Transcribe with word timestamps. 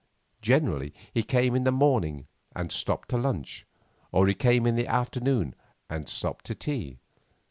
Generally 0.41 0.95
he 1.13 1.21
came 1.21 1.53
in 1.53 1.63
the 1.63 1.71
morning 1.71 2.25
and 2.55 2.71
stopped 2.71 3.09
to 3.09 3.17
lunch; 3.17 3.67
or 4.11 4.25
he 4.25 4.33
came 4.33 4.65
in 4.65 4.73
the 4.75 4.87
afternoon 4.87 5.53
and 5.91 6.09
stopped 6.09 6.43
to 6.45 6.55
tea. 6.55 6.97